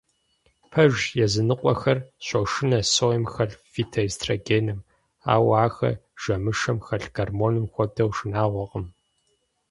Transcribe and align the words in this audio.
Пэжщ, 0.71 1.01
языныкъуэхэр 1.25 1.99
щошынэ 2.25 2.79
соем 2.95 3.23
хэлъ 3.33 3.57
фитоэстрогеным, 3.71 4.79
ауэ 5.33 5.53
ахэр 5.65 5.95
жэмышэм 6.21 6.77
хэлъ 6.85 7.09
гормоным 7.15 7.65
хуэдэу 7.73 8.11
шынагъуэкъым. 8.17 8.85